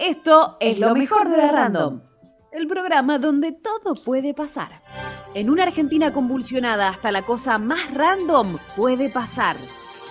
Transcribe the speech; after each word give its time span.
Esto 0.00 0.56
es 0.60 0.78
lo 0.78 0.94
mejor 0.94 1.28
de 1.28 1.36
la 1.36 1.52
Random, 1.52 2.00
el 2.52 2.66
programa 2.66 3.18
donde 3.18 3.52
todo 3.52 3.94
puede 3.94 4.32
pasar. 4.32 4.80
En 5.34 5.50
una 5.50 5.64
Argentina 5.64 6.10
convulsionada 6.10 6.88
hasta 6.88 7.12
la 7.12 7.20
cosa 7.20 7.58
más 7.58 7.92
random 7.92 8.56
puede 8.76 9.10
pasar. 9.10 9.56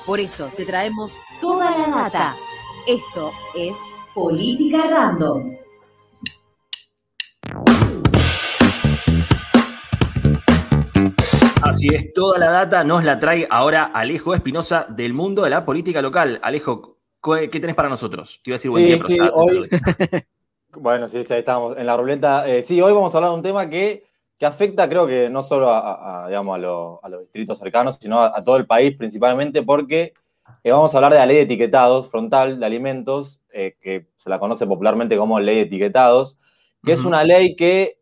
Por 0.05 0.19
eso 0.19 0.51
te 0.55 0.63
traemos 0.63 1.17
toda 1.41 1.75
la 1.75 1.87
data. 1.87 2.35
Esto 2.85 3.31
es 3.57 3.75
Política 4.13 4.85
Random. 4.87 5.55
Así 11.63 11.87
es, 11.87 12.13
toda 12.13 12.37
la 12.37 12.51
data 12.51 12.83
nos 12.83 13.03
la 13.03 13.19
trae 13.19 13.47
ahora 13.49 13.85
Alejo 13.85 14.35
Espinosa 14.35 14.85
del 14.87 15.15
mundo 15.15 15.41
de 15.41 15.49
la 15.49 15.65
política 15.65 16.03
local. 16.03 16.39
Alejo, 16.43 16.98
¿Qué 17.21 17.59
tenés 17.59 17.75
para 17.75 17.89
nosotros? 17.89 18.39
Te 18.43 18.49
iba 18.49 18.55
a 18.55 18.57
decir 18.57 18.71
buen 18.71 18.85
día, 18.85 18.99
sí, 19.05 19.19
hoy... 19.33 19.69
Bueno, 20.77 21.07
sí, 21.07 21.17
ahí 21.17 21.39
estamos 21.39 21.75
en 21.77 21.85
la 21.87 21.97
ruleta. 21.97 22.47
Eh, 22.47 22.61
sí, 22.61 22.79
hoy 22.79 22.93
vamos 22.93 23.13
a 23.13 23.17
hablar 23.17 23.31
de 23.31 23.37
un 23.37 23.41
tema 23.41 23.67
que, 23.69 24.03
que 24.37 24.45
afecta, 24.45 24.87
creo 24.87 25.07
que 25.07 25.27
no 25.27 25.41
solo 25.41 25.71
a, 25.71 26.25
digamos, 26.27 26.55
a, 26.55 27.09
los 27.09 27.21
distritos 27.21 27.57
cercanos, 27.57 27.97
sino 27.99 28.21
a, 28.21 28.43
todo 28.43 28.57
el 28.57 28.67
país 28.67 28.95
principalmente 28.95 29.63
porque 29.63 30.13
eh, 30.63 30.71
vamos 30.71 30.93
a 30.93 30.97
hablar 30.99 31.13
de 31.13 31.17
la 31.17 31.25
ley 31.25 31.37
de 31.37 31.41
etiquetados 31.43 32.09
frontal 32.11 32.59
de 32.59 32.65
alimentos, 32.67 33.41
eh, 33.51 33.77
que 33.81 34.09
se 34.15 34.29
la 34.29 34.37
conoce 34.37 34.67
popularmente 34.67 35.17
como 35.17 35.39
ley 35.39 35.55
de 35.55 35.61
etiquetados, 35.61 36.37
que 36.85 36.91
es 36.91 37.03
una 37.03 37.23
ley 37.23 37.55
que 37.55 37.97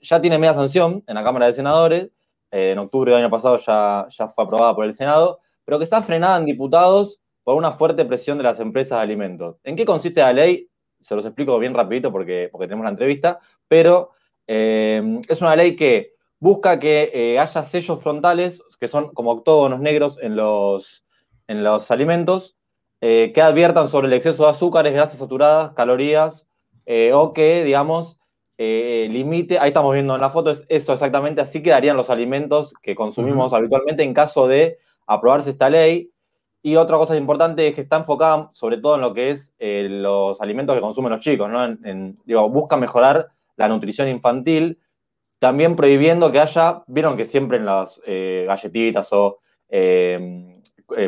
ya 0.00 0.20
tiene 0.20 0.36
media 0.36 0.52
sanción 0.52 1.04
en 1.06 1.14
la 1.14 1.22
Cámara 1.22 1.46
de 1.46 1.52
Senadores, 1.54 2.10
en 2.50 2.78
octubre 2.78 3.12
del 3.12 3.22
año 3.22 3.30
pasado 3.30 3.56
ya, 3.56 4.06
ya 4.10 4.28
fue 4.28 4.44
aprobada 4.44 4.74
por 4.74 4.84
el 4.84 4.94
Senado, 4.94 5.40
pero 5.64 5.78
que 5.78 5.84
está 5.84 6.02
frenada 6.02 6.36
en 6.38 6.44
diputados 6.44 7.20
por 7.44 7.56
una 7.56 7.72
fuerte 7.72 8.04
presión 8.04 8.38
de 8.38 8.44
las 8.44 8.58
empresas 8.58 8.98
de 8.98 9.02
alimentos. 9.02 9.56
¿En 9.62 9.76
qué 9.76 9.84
consiste 9.84 10.20
la 10.20 10.32
ley? 10.32 10.68
Se 10.98 11.14
los 11.14 11.24
explico 11.26 11.58
bien 11.58 11.74
rapidito 11.74 12.10
porque, 12.10 12.48
porque 12.50 12.66
tenemos 12.66 12.84
la 12.84 12.90
entrevista, 12.90 13.38
pero 13.68 14.12
eh, 14.46 15.20
es 15.28 15.40
una 15.40 15.54
ley 15.54 15.76
que 15.76 16.14
busca 16.38 16.78
que 16.78 17.10
eh, 17.12 17.38
haya 17.38 17.62
sellos 17.62 18.02
frontales, 18.02 18.62
que 18.80 18.88
son 18.88 19.12
como 19.12 19.30
octógonos 19.30 19.80
negros 19.80 20.18
en 20.20 20.36
los, 20.36 21.04
en 21.46 21.62
los 21.62 21.90
alimentos, 21.90 22.56
eh, 23.02 23.32
que 23.34 23.42
adviertan 23.42 23.88
sobre 23.88 24.08
el 24.08 24.14
exceso 24.14 24.44
de 24.44 24.50
azúcares, 24.50 24.94
grasas 24.94 25.18
saturadas, 25.18 25.72
calorías, 25.74 26.46
o 27.14 27.32
que, 27.32 27.64
digamos, 27.64 28.18
limite, 28.58 29.58
ahí 29.58 29.68
estamos 29.68 29.94
viendo 29.94 30.14
en 30.14 30.20
la 30.20 30.28
foto, 30.28 30.50
es 30.50 30.64
eso 30.68 30.92
exactamente, 30.92 31.40
así 31.40 31.62
quedarían 31.62 31.96
los 31.96 32.10
alimentos 32.10 32.74
que 32.82 32.94
consumimos 32.94 33.54
habitualmente 33.54 34.02
en 34.02 34.12
caso 34.12 34.46
de 34.46 34.76
aprobarse 35.06 35.50
esta 35.50 35.70
ley. 35.70 36.10
Y 36.66 36.76
otra 36.76 36.96
cosa 36.96 37.14
importante 37.14 37.68
es 37.68 37.74
que 37.74 37.82
está 37.82 37.98
enfocada 37.98 38.48
sobre 38.54 38.78
todo 38.78 38.94
en 38.94 39.02
lo 39.02 39.12
que 39.12 39.28
es 39.28 39.52
eh, 39.58 39.86
los 39.90 40.40
alimentos 40.40 40.74
que 40.74 40.80
consumen 40.80 41.12
los 41.12 41.20
chicos, 41.20 41.50
¿no? 41.50 41.76
digo, 42.24 42.48
busca 42.48 42.78
mejorar 42.78 43.28
la 43.56 43.68
nutrición 43.68 44.08
infantil, 44.08 44.80
también 45.38 45.76
prohibiendo 45.76 46.32
que 46.32 46.40
haya, 46.40 46.82
vieron 46.86 47.18
que 47.18 47.26
siempre 47.26 47.58
en 47.58 47.66
las 47.66 48.00
eh, 48.06 48.46
galletitas 48.48 49.12
o 49.12 49.40
eh, 49.68 50.62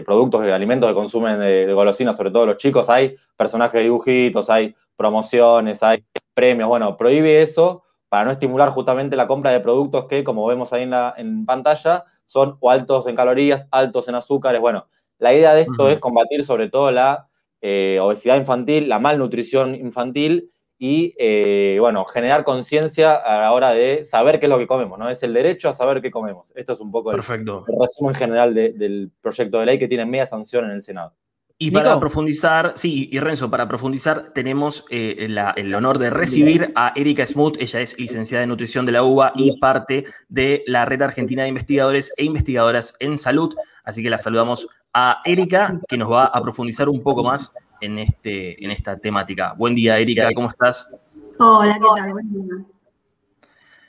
productos 0.05 0.43
de 0.43 0.53
alimentos 0.53 0.91
que 0.91 0.95
consumen 0.95 1.41
de, 1.41 1.73
golosinas, 1.73 2.19
sobre 2.19 2.31
todo 2.31 2.45
los 2.45 2.59
chicos, 2.59 2.91
hay 2.91 3.17
personajes 3.35 3.79
de 3.79 3.85
dibujitos, 3.85 4.51
hay 4.51 4.77
promociones, 4.95 5.83
hay 5.83 6.05
premios, 6.35 6.69
bueno, 6.69 6.99
prohíbe 6.99 7.41
eso 7.41 7.83
para 8.11 8.27
no 8.27 8.31
estimular 8.31 8.69
justamente 8.73 9.17
la 9.17 9.27
compra 9.27 9.53
de 9.53 9.61
productos 9.61 10.05
que, 10.05 10.23
como 10.23 10.47
vemos 10.47 10.75
ahí 10.75 10.83
en, 10.83 10.91
la, 10.91 11.15
en 11.17 11.47
pantalla, 11.47 12.05
son 12.27 12.59
o 12.61 12.71
altos 12.71 13.07
en 13.07 13.17
calorías, 13.17 13.67
altos 13.71 14.07
en 14.09 14.17
azúcares, 14.17 14.61
bueno, 14.61 14.87
la 15.19 15.35
idea 15.35 15.55
de 15.55 15.63
esto 15.63 15.89
es 15.89 15.99
combatir 15.99 16.45
sobre 16.45 16.69
todo 16.69 16.91
la 16.91 17.29
eh, 17.61 17.99
obesidad 18.01 18.37
infantil, 18.37 18.89
la 18.89 18.99
malnutrición 18.99 19.75
infantil 19.75 20.51
y, 20.79 21.15
eh, 21.19 21.79
bueno, 21.81 22.05
generar 22.05 22.45
conciencia 22.45 23.15
a 23.15 23.41
la 23.41 23.53
hora 23.53 23.73
de 23.73 24.05
saber 24.05 24.39
qué 24.39 24.47
es 24.47 24.51
lo 24.51 24.59
que 24.59 24.67
comemos, 24.67 24.99
¿no? 24.99 25.09
Es 25.09 25.23
el 25.23 25.33
derecho 25.33 25.71
a 25.71 25.73
saber 25.73 26.03
qué 26.03 26.11
comemos. 26.11 26.53
Esto 26.55 26.75
es 26.75 26.81
un 26.81 26.91
poco 26.91 27.13
el, 27.13 27.23
resumen 27.23 28.15
general 28.15 28.55
del 28.55 29.11
proyecto 29.23 29.59
de 29.59 29.67
ley 29.67 29.79
que 29.79 29.89
tiene 29.89 30.05
media 30.05 30.27
sanción 30.27 30.67
en 30.67 30.73
el 30.73 30.83
Senado. 30.83 31.15
Y 31.59 31.71
para 31.71 31.99
profundizar, 31.99 32.75
sí, 32.77 33.09
y 33.11 33.19
Renzo, 33.19 33.51
para 33.51 33.67
profundizar, 33.67 34.33
tenemos 34.35 34.85
eh, 34.91 35.27
el 35.57 35.75
honor 35.75 35.99
de 35.99 36.11
recibir 36.11 36.71
a 36.75 36.93
Erika 36.95 37.27
Smoot. 37.27 37.57
Ella 37.59 37.81
es 37.81 37.99
licenciada 37.99 38.43
en 38.43 38.51
nutrición 38.51 38.85
de 38.85 38.93
la 38.93 39.03
UBA 39.03 39.33
y 39.35 39.59
parte 39.59 40.05
de 40.29 40.63
la 40.67 40.85
Red 40.85 41.01
Argentina 41.01 41.45
de 41.45 41.49
Investigadores 41.49 42.13
e 42.19 42.25
Investigadoras 42.25 42.95
en 42.99 43.17
Salud. 43.17 43.55
Así 43.85 44.03
que 44.03 44.11
la 44.11 44.19
saludamos 44.19 44.69
a 44.93 45.23
Erika, 45.25 45.81
que 45.89 45.97
nos 45.97 46.13
va 46.13 46.27
a 46.27 46.43
profundizar 46.43 46.91
un 46.91 47.03
poco 47.03 47.25
más 47.25 47.55
en, 47.81 48.01
este, 48.01 48.63
en 48.63 48.71
esta 48.71 48.99
temática. 48.99 49.55
Buen 49.57 49.75
día, 49.75 49.99
Erika, 49.99 50.29
¿cómo 50.35 50.49
estás? 50.49 50.95
Hola, 51.39 51.75
¿qué 51.75 52.01
tal? 52.03 52.13
Buen 52.13 52.33
día. 52.33 52.55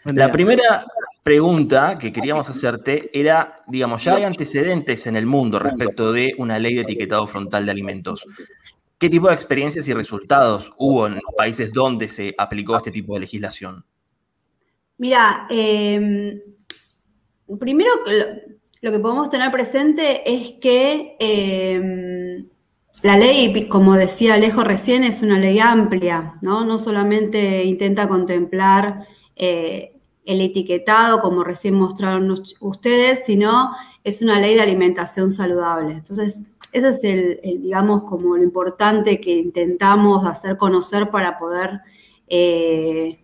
La 0.06 0.32
primera 0.32 0.86
pregunta 1.28 1.98
que 2.00 2.14
queríamos 2.14 2.50
hacerte 2.50 3.10
era, 3.12 3.62
digamos, 3.68 4.02
ya 4.02 4.16
hay 4.16 4.24
antecedentes 4.24 5.08
en 5.08 5.18
el 5.18 5.26
mundo 5.26 5.60
respecto 5.60 6.14
de 6.14 6.34
una 6.38 6.58
ley 6.58 6.76
de 6.76 6.84
etiquetado 6.84 7.28
frontal 7.28 7.66
de 7.66 7.72
alimentos. 7.72 8.26
¿Qué 8.98 9.10
tipo 9.10 9.28
de 9.28 9.34
experiencias 9.34 9.86
y 9.90 9.94
resultados 9.94 10.72
hubo 10.78 11.06
en 11.06 11.16
los 11.16 11.36
países 11.36 11.74
donde 11.74 12.08
se 12.08 12.34
aplicó 12.38 12.78
este 12.78 12.92
tipo 12.92 13.14
de 13.14 13.20
legislación? 13.20 13.84
Mira, 15.00 15.48
eh, 15.50 16.42
primero 17.60 17.92
lo 18.82 18.92
que 18.94 19.00
podemos 19.00 19.30
tener 19.30 19.52
presente 19.52 20.34
es 20.34 20.54
que 20.62 21.18
em, 21.20 22.48
la 23.04 23.18
ley, 23.18 23.68
como 23.68 23.98
decía 23.98 24.36
Alejo 24.36 24.64
recién, 24.64 25.04
es 25.04 25.22
una 25.22 25.38
ley 25.38 25.60
amplia, 25.60 26.36
¿no? 26.42 26.64
No 26.64 26.80
solamente 26.80 27.66
intenta 27.66 28.08
contemplar 28.08 29.06
eh, 29.36 29.97
el 30.28 30.42
etiquetado, 30.42 31.20
como 31.20 31.44
recién 31.44 31.74
mostraron 31.74 32.34
ustedes, 32.60 33.22
sino 33.26 33.72
es 34.04 34.22
una 34.22 34.40
ley 34.40 34.56
de 34.56 34.62
alimentación 34.62 35.32
saludable. 35.32 35.94
Entonces, 35.94 36.44
ese 36.72 36.90
es 36.90 37.04
el, 37.04 37.40
digamos, 37.62 38.04
como 38.04 38.38
lo 38.38 38.44
importante 38.44 39.20
que 39.20 39.36
intentamos 39.38 40.28
hacer 40.28 40.58
conocer 40.58 41.10
para 41.10 41.38
poder 41.38 41.82
eh, 42.28 43.20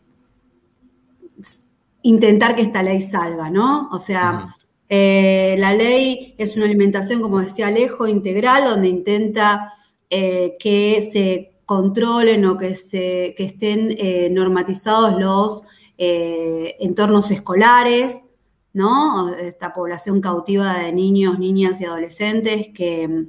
intentar 2.01 2.55
que 2.55 2.61
esta 2.61 2.83
ley 2.83 3.01
salga, 3.01 3.49
¿no? 3.49 3.89
O 3.91 3.99
sea, 3.99 4.53
eh, 4.89 5.55
la 5.57 5.73
ley 5.73 6.35
es 6.37 6.55
una 6.55 6.65
alimentación, 6.65 7.21
como 7.21 7.41
decía 7.41 7.67
Alejo, 7.67 8.07
integral, 8.07 8.63
donde 8.63 8.89
intenta 8.89 9.73
eh, 10.09 10.55
que 10.59 11.09
se 11.11 11.53
controlen 11.65 12.45
o 12.45 12.57
que, 12.57 12.75
se, 12.75 13.33
estén 13.41 13.95
eh, 13.97 14.29
normatizados 14.29 15.19
los 15.19 15.63
entornos 15.97 17.31
escolares, 17.31 18.17
¿no? 18.73 19.33
Esta 19.35 19.73
población 19.73 20.21
cautiva 20.21 20.79
de 20.79 20.91
niños, 20.91 21.39
niñas 21.39 21.79
y 21.79 21.85
adolescentes 21.85 22.69
que, 22.73 23.27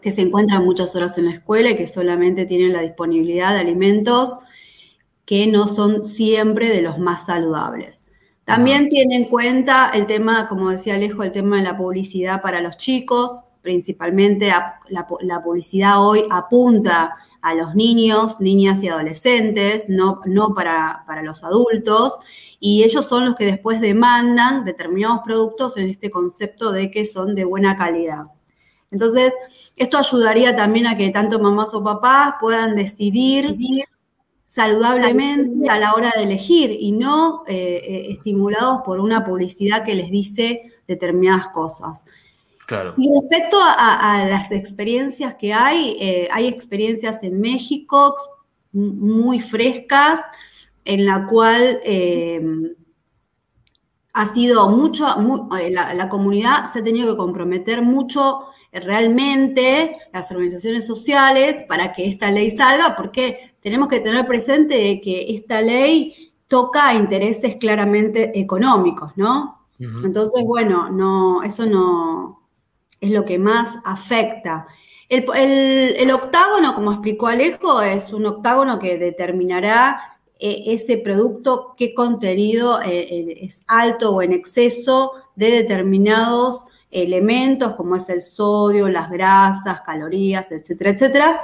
que 0.00 0.10
se 0.10 0.22
encuentran 0.22 0.64
muchas 0.64 0.94
horas 0.96 1.16
en 1.18 1.26
la 1.26 1.32
escuela 1.32 1.70
y 1.70 1.76
que 1.76 1.86
solamente 1.86 2.46
tienen 2.46 2.72
la 2.72 2.82
disponibilidad 2.82 3.54
de 3.54 3.60
alimentos 3.60 4.38
que 5.24 5.46
no 5.46 5.66
son 5.66 6.04
siempre 6.04 6.68
de 6.68 6.82
los 6.82 6.98
más 6.98 7.26
saludables. 7.26 8.02
También 8.44 8.88
tiene 8.88 9.16
en 9.16 9.24
cuenta 9.24 9.90
el 9.92 10.06
tema, 10.06 10.48
como 10.48 10.70
decía 10.70 10.94
Alejo, 10.94 11.24
el 11.24 11.32
tema 11.32 11.56
de 11.56 11.64
la 11.64 11.76
publicidad 11.76 12.40
para 12.40 12.60
los 12.60 12.76
chicos, 12.76 13.44
principalmente 13.60 14.52
la, 14.88 15.42
publicidad 15.42 16.00
hoy 16.06 16.24
apunta 16.30 17.16
a 17.46 17.54
los 17.54 17.76
niños, 17.76 18.40
niñas 18.40 18.82
y 18.82 18.88
adolescentes, 18.88 19.88
no, 19.88 20.20
no 20.24 20.52
para, 20.52 21.04
para, 21.06 21.22
los 21.22 21.44
adultos, 21.44 22.14
y 22.58 22.82
ellos 22.82 23.04
son 23.04 23.24
los 23.24 23.36
que 23.36 23.44
después 23.44 23.80
demandan 23.80 24.64
determinados 24.64 25.20
productos 25.24 25.76
en 25.76 25.88
este 25.88 26.10
concepto 26.10 26.72
de 26.72 26.90
que 26.90 27.04
son 27.04 27.36
de 27.36 27.44
buena 27.44 27.76
calidad. 27.76 28.24
Entonces, 28.90 29.32
esto 29.76 29.96
ayudaría 29.96 30.56
también 30.56 30.88
a 30.88 30.96
que 30.96 31.10
tanto 31.10 31.38
mamás 31.38 31.72
o 31.72 31.84
papás 31.84 32.34
puedan 32.40 32.74
decidir 32.74 33.56
saludablemente 34.44 35.70
a 35.70 35.78
la 35.78 35.92
hora 35.92 36.12
de 36.16 36.24
elegir 36.24 36.76
y 36.80 36.90
no 36.90 37.44
eh, 37.46 37.80
eh, 37.86 38.06
estimulados 38.10 38.80
por 38.84 38.98
una 38.98 39.24
publicidad 39.24 39.84
que 39.84 39.94
les 39.94 40.10
dice 40.10 40.72
determinadas 40.88 41.50
cosas. 41.50 42.02
Claro. 42.66 42.94
Y 42.96 43.08
respecto 43.20 43.58
a, 43.60 44.26
las 44.28 44.50
experiencias 44.50 45.34
que 45.36 45.54
hay, 45.54 45.96
eh, 46.00 46.28
hay 46.32 46.48
experiencias 46.48 47.22
en 47.22 47.40
México 47.40 48.14
muy 48.72 49.40
frescas, 49.40 50.20
en 50.84 51.06
la 51.06 51.26
cual 51.26 51.80
ha 54.12 54.24
sido 54.26 54.68
mucho, 54.68 55.06
la, 55.70 55.94
la, 55.94 56.08
comunidad 56.08 56.64
se 56.72 56.80
ha 56.80 56.84
tenido 56.84 57.12
que 57.12 57.16
comprometer 57.16 57.82
mucho 57.82 58.46
realmente, 58.72 59.96
las 60.12 60.30
organizaciones 60.30 60.86
sociales, 60.86 61.64
para 61.68 61.92
que 61.92 62.06
esta 62.06 62.30
ley 62.30 62.50
salga, 62.50 62.96
porque 62.96 63.54
tenemos 63.60 63.88
que 63.88 64.00
tener 64.00 64.26
presente 64.26 65.00
que 65.00 65.34
esta 65.34 65.60
ley 65.60 66.32
toca 66.48 66.94
intereses 66.94 67.56
claramente 67.56 68.38
económicos, 68.38 69.12
¿no? 69.16 69.66
Entonces, 69.78 70.42
bueno, 70.46 70.88
no, 70.88 71.42
eso 71.42 71.66
no 71.66 72.45
es 73.00 73.10
lo 73.10 73.24
que 73.24 73.38
más 73.38 73.78
afecta. 73.84 74.66
El, 75.08 76.10
octágono, 76.10 76.74
como 76.74 76.92
explicó 76.92 77.28
Alejo, 77.28 77.80
es 77.82 78.12
un 78.12 78.26
octágono 78.26 78.78
que 78.78 78.98
determinará 78.98 80.18
eh, 80.38 80.64
ese 80.66 80.98
producto, 80.98 81.74
qué 81.76 81.94
contenido 81.94 82.82
eh, 82.82 83.06
eh, 83.08 83.38
es 83.42 83.62
alto 83.68 84.14
o 84.16 84.22
en 84.22 84.32
exceso 84.32 85.12
de 85.36 85.50
determinados 85.50 86.64
elementos, 86.90 87.74
como 87.76 87.96
es 87.96 88.08
el 88.08 88.20
sodio, 88.20 88.88
las 88.88 89.10
grasas, 89.10 89.80
calorías, 89.82 90.50
etcétera, 90.50 90.90
etcétera. 90.90 91.40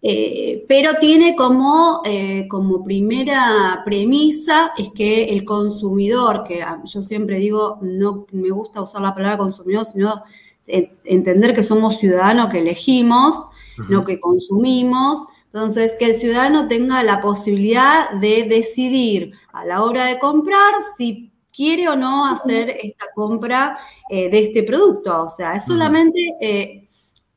Pero 0.00 0.94
tiene 1.00 1.34
como, 1.34 2.02
como 2.48 2.84
primera 2.84 3.82
premisa 3.84 4.72
es 4.78 4.90
que 4.90 5.24
el 5.24 5.44
consumidor, 5.44 6.44
que 6.44 6.64
yo 6.84 7.02
siempre 7.02 7.38
digo, 7.38 7.78
no 7.82 8.26
me 8.30 8.50
gusta 8.50 8.82
usar 8.82 9.02
la 9.02 9.14
palabra 9.14 9.38
consumidor, 9.38 9.84
sino 9.84 10.22
entender 10.66 11.54
que 11.54 11.62
somos 11.62 11.98
ciudadanos 11.98 12.48
que 12.50 12.58
elegimos, 12.58 13.48
no 13.88 14.04
que 14.04 14.20
consumimos. 14.20 15.26
Entonces, 15.46 15.96
que 15.98 16.04
el 16.04 16.14
ciudadano 16.14 16.68
tenga 16.68 17.02
la 17.02 17.20
posibilidad 17.20 18.10
de 18.12 18.44
decidir 18.44 19.32
a 19.52 19.64
la 19.64 19.82
hora 19.82 20.04
de 20.04 20.18
comprar 20.18 20.74
si 20.96 21.32
quiere 21.52 21.88
o 21.88 21.96
no 21.96 22.26
hacer 22.26 22.76
esta 22.82 23.06
compra 23.14 23.78
eh, 24.10 24.30
de 24.30 24.38
este 24.40 24.62
producto. 24.62 25.24
O 25.24 25.28
sea, 25.28 25.56
es 25.56 25.64
solamente 25.64 26.20
eh, 26.40 26.86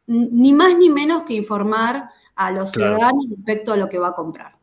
ni 0.07 0.51
más 0.51 0.77
ni 0.77 0.89
menos 0.89 1.23
que 1.23 1.33
informar 1.33 2.09
a 2.45 2.51
los 2.51 2.71
ciudadanos 2.71 3.25
respecto 3.29 3.73
a 3.73 3.77
lo 3.77 3.87
que 3.87 3.99
va 3.99 4.09
a 4.09 4.13
comprar. 4.13 4.53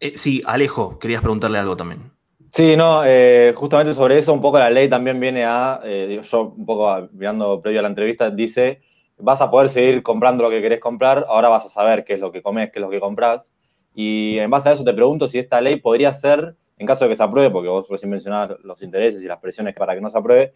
Eh, 0.00 0.14
sí, 0.16 0.42
Alejo, 0.44 0.98
querías 0.98 1.22
preguntarle 1.22 1.58
algo 1.58 1.76
también. 1.76 2.10
Sí, 2.48 2.76
no, 2.76 3.02
eh, 3.04 3.52
justamente 3.54 3.92
sobre 3.94 4.18
eso 4.18 4.32
un 4.32 4.40
poco 4.40 4.58
la 4.58 4.70
ley 4.70 4.88
también 4.88 5.18
viene 5.18 5.44
a, 5.44 5.80
eh, 5.84 6.20
yo 6.22 6.54
un 6.56 6.64
poco 6.64 7.08
mirando 7.12 7.60
previo 7.60 7.80
a 7.80 7.82
la 7.82 7.88
entrevista, 7.88 8.30
dice, 8.30 8.80
vas 9.18 9.40
a 9.40 9.50
poder 9.50 9.68
seguir 9.68 10.02
comprando 10.02 10.44
lo 10.44 10.50
que 10.50 10.62
querés 10.62 10.80
comprar, 10.80 11.26
ahora 11.28 11.48
vas 11.48 11.66
a 11.66 11.68
saber 11.68 12.04
qué 12.04 12.14
es 12.14 12.20
lo 12.20 12.30
que 12.30 12.42
comes, 12.42 12.70
qué 12.70 12.78
es 12.78 12.82
lo 12.82 12.90
que 12.90 13.00
compras. 13.00 13.52
Y 13.94 14.38
en 14.38 14.50
base 14.50 14.68
a 14.68 14.72
eso 14.72 14.84
te 14.84 14.92
pregunto 14.92 15.26
si 15.26 15.38
esta 15.38 15.60
ley 15.60 15.76
podría 15.76 16.12
ser, 16.12 16.56
en 16.76 16.86
caso 16.86 17.04
de 17.04 17.10
que 17.10 17.16
se 17.16 17.22
apruebe, 17.22 17.50
porque 17.50 17.68
vos 17.68 17.86
recién 17.88 18.10
mencionabas 18.10 18.58
los 18.62 18.82
intereses 18.82 19.22
y 19.22 19.26
las 19.26 19.38
presiones 19.38 19.74
para 19.74 19.94
que 19.94 20.00
no 20.00 20.10
se 20.10 20.18
apruebe, 20.18 20.52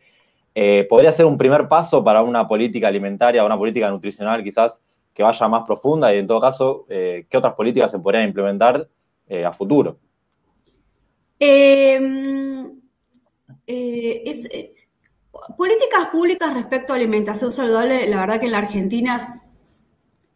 eh, 0.55 0.87
podría 0.89 1.13
ser 1.13 1.27
un 1.27 1.39
primer 1.39 1.69
paso 1.69 2.03
para 2.05 2.23
una 2.23 2.47
política 2.47 2.89
alimentaria, 2.89 3.45
una 3.45 3.57
política 3.57 3.89
nutricional 3.89 4.43
quizás 4.43 4.81
que 5.13 5.23
vaya 5.23 5.49
más 5.49 5.65
profunda 5.65 6.15
y 6.15 6.19
en 6.19 6.27
todo 6.27 6.41
caso, 6.41 6.87
¿qué 6.89 7.27
otras 7.35 7.55
políticas 7.55 7.91
se 7.91 7.99
podrían 7.99 8.29
implementar 8.29 8.89
a 9.45 9.53
futuro? 9.53 9.99
Em, 11.43 12.81
eh, 13.67 14.23
eh, 14.27 14.75
políticas 15.57 16.09
públicas 16.13 16.53
respecto 16.53 16.93
a 16.93 16.97
alimentación 16.97 17.51
saludable, 17.51 18.07
la 18.09 18.19
verdad 18.19 18.41
que 18.41 18.47
en 18.47 18.53
la 18.53 18.59
Argentina 18.59 19.43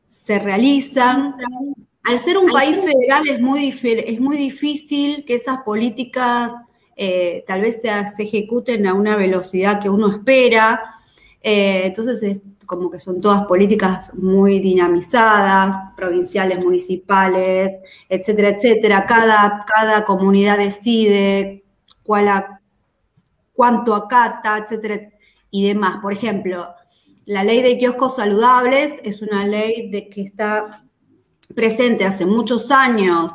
se 0.09 0.39
realizan. 0.39 1.35
Al 2.05 2.19
ser 2.19 2.39
un 2.39 2.51
país 2.51 2.77
federal 2.77 3.29
es 3.29 3.41
muy, 3.41 3.69
es 3.69 4.21
muy 4.21 4.37
difícil 4.39 5.25
que 5.27 5.35
esas 5.35 5.59
políticas 5.59 6.55
eh, 6.97 7.45
tal 7.47 7.61
vez 7.61 7.83
se, 7.83 8.23
ejecuten 8.23 8.87
a 8.87 8.95
una 8.95 9.17
velocidad 9.17 9.83
que 9.83 9.91
uno 9.91 10.11
espera. 10.11 10.85
entonces 11.43 12.23
es 12.23 12.41
como 12.65 12.91
que 12.91 13.01
son 13.01 13.21
todas 13.21 13.47
políticas 13.47 14.15
muy 14.15 14.61
dinamizadas, 14.61 15.77
provinciales, 15.97 16.65
municipales, 16.65 17.73
etcétera, 18.09 18.51
etcétera. 18.51 19.07
Cada, 19.07 19.65
cada 19.67 20.05
comunidad 20.05 20.59
decide 20.59 21.65
cuál 22.03 22.29
cuánto 23.53 23.95
acata, 23.95 24.59
etcétera, 24.59 25.11
y 25.51 25.69
demás. 25.69 25.99
Por 26.03 26.13
ejemplo, 26.13 26.69
la 27.25 27.45
ley 27.45 27.63
de 27.63 27.79
kioscos 27.79 28.17
saludables 28.17 28.95
es 29.03 29.23
una 29.23 29.47
ley 29.47 29.91
de 29.91 30.09
que 30.09 30.23
está 30.23 30.85
presente 31.55 32.05
hace 32.05 32.27
muchos 32.27 32.71
años 32.71 33.33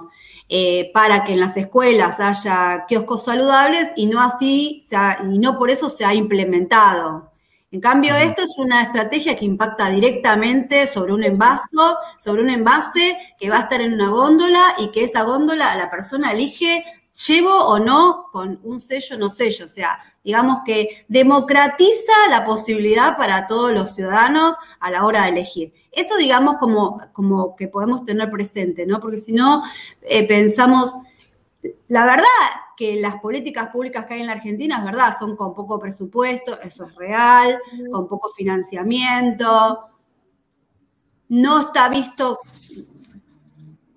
eh, 0.50 0.92
para 0.94 1.24
que 1.24 1.34
en 1.34 1.40
las 1.40 1.56
escuelas 1.58 2.20
haya 2.20 2.86
kioscos 2.88 3.26
saludables 3.26 3.90
y 3.96 4.08
no 4.08 4.20
así, 4.20 4.84
y 5.32 5.40
no 5.40 5.58
por 5.58 5.70
eso 5.70 5.90
se 5.90 6.06
ha 6.06 6.14
implementado. 6.14 7.29
En 7.72 7.82
cambio, 7.82 8.16
esto 8.16 8.42
es 8.42 8.58
una 8.58 8.82
estrategia 8.82 9.38
que 9.38 9.46
impacta 9.46 9.92
directamente 9.92 10.88
sobre 10.88 11.14
un 11.14 11.24
envase, 11.24 11.68
sobre 12.18 12.42
un 12.42 12.50
envase 12.50 13.16
que 13.38 13.50
va 13.50 13.58
a 13.58 13.62
estar 13.62 13.80
en 13.82 13.94
una 13.94 14.10
góndola 14.10 14.74
y 14.80 14.90
que 14.90 15.04
esa 15.04 15.22
góndola 15.22 15.76
la 15.76 15.92
persona 15.92 16.32
elige 16.32 16.84
llevo 17.28 17.54
o 17.54 17.80
no 17.80 18.26
con 18.32 18.60
un 18.64 18.80
sello 18.80 19.20
no 19.20 19.30
sello. 19.30 19.66
O 19.66 19.70
sea, 19.70 20.00
digamos 20.24 20.60
que 20.66 21.06
democratiza 21.10 22.14
la 22.32 22.44
posibilidad 22.44 23.18
para 23.18 23.46
todos 23.46 23.72
los 23.72 23.94
ciudadanos 23.94 24.56
a 24.80 24.90
la 24.90 25.06
hora 25.06 25.24
de 25.24 25.30
elegir. 25.30 25.74
Eso, 25.92 26.18
digamos, 26.18 26.58
como, 26.58 27.00
como 27.14 27.56
que 27.56 27.68
podemos 27.68 28.04
tener 28.04 28.32
presente, 28.32 28.88
¿no? 28.88 29.00
Porque 29.00 29.18
si 29.18 29.32
no, 29.32 29.64
eh, 30.02 30.28
pensamos, 30.28 30.92
la 31.88 32.06
verdad 32.06 32.26
que 32.80 32.96
las 32.96 33.20
políticas 33.20 33.68
públicas 33.72 34.06
que 34.06 34.14
hay 34.14 34.22
en 34.22 34.28
la 34.28 34.32
Argentina, 34.32 34.78
es 34.78 34.86
verdad, 34.86 35.18
son 35.20 35.36
con 35.36 35.54
poco 35.54 35.78
presupuesto, 35.78 36.62
eso 36.62 36.86
es 36.86 36.96
real, 36.96 37.60
con 37.92 38.08
poco 38.08 38.30
financiamiento. 38.30 39.90
No 41.28 41.60
está 41.60 41.90
visto, 41.90 42.40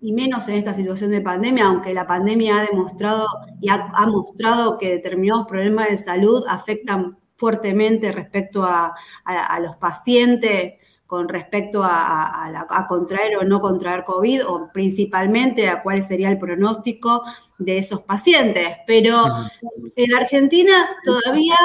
y 0.00 0.12
menos 0.12 0.49
en 0.49 0.56
esta 0.56 0.75
situación 0.75 1.12
de 1.12 1.20
pandemia, 1.20 1.67
aunque 1.67 1.94
la 1.94 2.08
pandemia 2.08 2.58
ha 2.58 2.62
demostrado 2.64 3.29
y 3.61 3.70
ha, 3.70 3.87
mostrado 4.08 4.79
que 4.79 4.90
determinados 4.90 5.46
problemas 5.46 5.88
de 5.88 5.96
salud 5.96 6.44
afectan 6.49 7.17
fuertemente 7.37 8.11
respecto 8.11 8.64
a 8.64 8.96
los 9.61 9.76
pacientes 9.76 10.76
con 11.12 11.29
respecto 11.29 11.82
a, 11.85 12.87
contraer 12.88 13.37
o 13.37 13.44
no 13.44 13.61
contraer 13.61 14.03
COVID, 14.03 14.47
o 14.47 14.70
principalmente 14.73 15.69
a 15.69 15.82
cuál 15.82 16.03
sería 16.03 16.31
el 16.31 16.38
pronóstico 16.38 17.23
de 17.59 17.76
esos 17.76 18.00
pacientes. 18.00 18.79
Pero 18.87 19.26
en 19.94 20.14
Argentina 20.14 20.88
todavía 21.05 21.56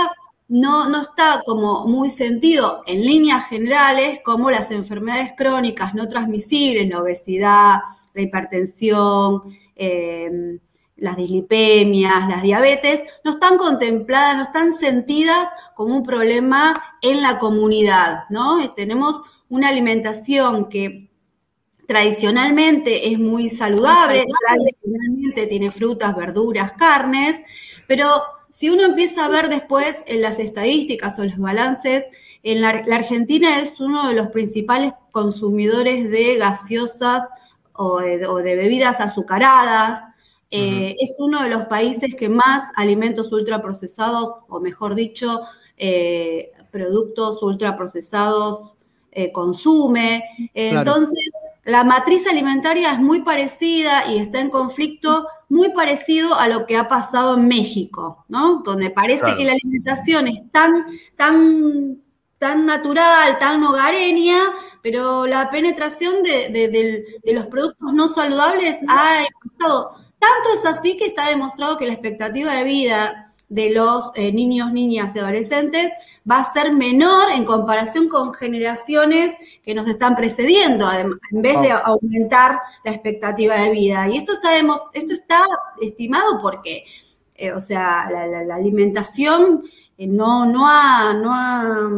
no, 0.49 0.89
no 0.89 0.99
está 0.99 1.43
como 1.45 1.85
muy 1.85 2.09
sentido 2.09 2.83
en 2.87 3.05
líneas 3.05 3.47
generales 3.47 4.19
como 4.25 4.51
las 4.51 4.69
enfermedades 4.71 5.31
crónicas 5.37 5.93
no 5.93 6.09
transmisibles, 6.09 6.89
la 6.89 7.01
obesidad, 7.01 7.79
la 8.13 8.21
hipertensión, 8.21 9.43
em, 9.77 10.59
las 10.97 11.15
dislipemias, 11.15 12.27
las 12.27 12.41
diabetes, 12.41 13.01
no 13.23 13.31
están 13.31 13.57
contempladas, 13.57 14.35
no 14.35 14.43
están 14.43 14.73
sentidas 14.73 15.47
como 15.75 15.95
un 15.95 16.03
problema 16.03 16.97
en 17.01 17.21
la 17.21 17.39
comunidad, 17.39 18.23
¿no? 18.29 18.73
Tenemos 18.73 19.21
una 19.49 19.69
alimentación 19.69 20.69
que 20.69 21.09
tradicionalmente 21.87 23.11
es 23.11 23.17
muy 23.17 23.49
saludable, 23.49 24.25
tradicionalmente 24.47 25.47
tiene 25.47 25.71
frutas, 25.71 26.15
verduras, 26.15 26.73
carnes, 26.73 27.41
pero 27.87 28.09
si 28.51 28.69
uno 28.69 28.83
empieza 28.83 29.25
a 29.25 29.29
ver 29.29 29.49
después 29.49 29.99
en 30.07 30.21
las 30.21 30.39
estadísticas 30.39 31.17
o 31.19 31.23
los 31.23 31.37
balances, 31.37 32.05
en 32.43 32.61
la, 32.61 32.69
Argentina 32.69 33.59
es 33.59 33.79
uno 33.79 34.07
de 34.07 34.13
los 34.13 34.27
principales 34.27 34.93
consumidores 35.11 36.09
de 36.09 36.37
gaseosas 36.37 37.23
o 37.73 37.99
de, 37.99 38.55
bebidas 38.55 38.99
azucaradas. 38.99 40.01
Eh, 40.49 40.95
es 40.99 41.15
uno 41.19 41.43
de 41.43 41.49
los 41.49 41.65
países 41.65 42.15
que 42.15 42.29
más 42.29 42.63
alimentos 42.75 43.31
ultraprocesados, 43.31 44.31
o 44.47 44.59
mejor 44.59 44.95
dicho, 44.95 45.41
eh, 45.77 46.51
productos 46.71 47.41
ultraprocesados 47.43 48.77
eh, 49.11 49.31
consume. 49.31 50.23
Entonces, 50.53 51.31
la 51.65 51.83
matriz 51.83 52.27
alimentaria 52.27 52.93
es 52.93 52.99
muy 52.99 53.23
parecida 53.23 54.09
y 54.11 54.19
está 54.19 54.39
en 54.39 54.49
conflicto 54.49 55.27
muy 55.49 55.69
parecido 55.69 56.35
a 56.35 56.47
lo 56.47 56.65
que 56.65 56.77
ha 56.77 56.87
pasado 56.87 57.37
en 57.37 57.47
México, 57.47 58.25
¿no? 58.27 58.61
Donde 58.65 58.89
parece 58.89 59.35
que 59.37 59.45
la 59.45 59.53
alimentación 59.53 60.27
es 60.27 60.51
tan, 60.51 60.85
tan, 61.15 62.01
tan 62.37 62.65
natural, 62.65 63.37
tan 63.39 63.63
hogareña, 63.63 64.37
pero 64.81 65.25
la 65.25 65.49
penetración 65.49 66.23
de, 66.23 67.03
los 67.33 67.47
productos 67.47 67.93
no 67.93 68.07
saludables 68.07 68.77
ha 68.87 69.25
impactado. 69.25 70.06
Tanto 70.19 70.49
es 70.53 70.65
así 70.65 70.97
que 70.97 71.05
está 71.05 71.29
demostrado 71.29 71.77
que 71.77 71.85
la 71.85 71.93
expectativa 71.93 72.53
de 72.53 72.63
vida 72.63 73.33
de 73.49 73.71
los 73.71 74.11
eh, 74.15 74.31
niños, 74.31 74.71
niñas 74.73 75.15
y 75.15 75.19
adolescentes 75.19 75.91
va 76.29 76.39
a 76.39 76.53
ser 76.53 76.73
menor 76.73 77.31
en 77.31 77.45
comparación 77.45 78.09
con 78.09 78.33
generaciones 78.33 79.33
que 79.63 79.73
nos 79.73 79.87
están 79.87 80.15
precediendo, 80.15 80.89
en 80.91 81.41
vez 81.41 81.61
de 81.61 81.71
aumentar 81.71 82.59
la 82.83 82.91
expectativa 82.91 83.55
de 83.55 83.69
vida. 83.71 84.07
Y 84.09 84.17
esto 84.17 84.33
está, 84.33 84.57
esto 84.93 85.13
está 85.13 85.43
estimado 85.81 86.39
porque, 86.41 86.83
eh, 87.35 87.53
o 87.53 87.61
sea, 87.61 88.09
la, 88.09 88.55
alimentación 88.55 89.63
eh, 89.97 90.07
no, 90.07 90.45
no 90.45 90.67
ha... 90.67 91.13
No 91.13 91.33
ha 91.33 91.89